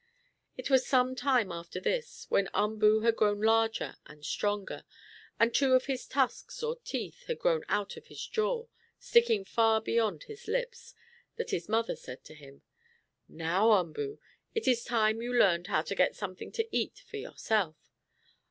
It 0.57 0.71
was 0.71 0.83
some 0.87 1.13
time 1.15 1.51
after 1.51 1.79
this, 1.79 2.25
when 2.29 2.49
Umboo 2.55 3.01
had 3.01 3.15
grown 3.15 3.39
larger 3.39 3.97
and 4.07 4.25
stronger, 4.25 4.83
and 5.39 5.53
two 5.53 5.73
of 5.73 5.85
his 5.85 6.07
tusks 6.07 6.63
or 6.63 6.79
teeth, 6.83 7.25
had 7.27 7.37
grown 7.37 7.63
out 7.69 7.97
of 7.97 8.07
his 8.07 8.25
jaw, 8.25 8.65
sticking 8.97 9.45
far 9.45 9.79
beyond 9.79 10.23
his 10.23 10.47
lips, 10.47 10.95
that 11.35 11.51
his 11.51 11.69
mother 11.69 11.95
said 11.95 12.23
to 12.23 12.33
him: 12.33 12.63
"Now, 13.29 13.73
Umboo, 13.73 14.17
it 14.55 14.67
is 14.67 14.83
time 14.83 15.21
you 15.21 15.33
learned 15.37 15.67
how 15.67 15.83
to 15.83 15.93
get 15.93 16.15
something 16.15 16.51
to 16.53 16.67
eat 16.75 17.03
for 17.07 17.17
yourself. 17.17 17.93